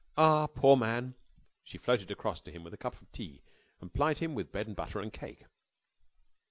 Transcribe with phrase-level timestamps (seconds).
[0.17, 1.13] Ah, poor man!"
[1.63, 3.43] She floated across to him with a cup of tea
[3.79, 5.45] and plied him with bread and butter and cake.